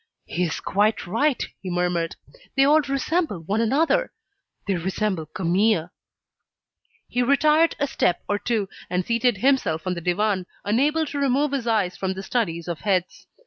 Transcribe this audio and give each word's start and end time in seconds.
"He 0.25 0.41
is 0.45 0.59
quite 0.59 1.05
right," 1.05 1.45
he 1.61 1.69
murmured, 1.69 2.15
"they 2.57 2.63
all 2.63 2.81
resemble 2.81 3.39
one 3.43 3.61
another. 3.61 4.11
They 4.65 4.73
resemble 4.73 5.27
Camille." 5.27 5.91
He 7.07 7.21
retired 7.21 7.75
a 7.77 7.85
step 7.85 8.23
or 8.27 8.39
two, 8.39 8.67
and 8.89 9.05
seated 9.05 9.37
himself 9.37 9.85
on 9.85 9.93
the 9.93 10.01
divan, 10.01 10.47
unable 10.65 11.05
to 11.05 11.19
remove 11.19 11.51
his 11.51 11.67
eyes 11.67 11.95
from 11.97 12.13
the 12.15 12.23
studies 12.23 12.67
of 12.67 12.79
heads. 12.79 13.27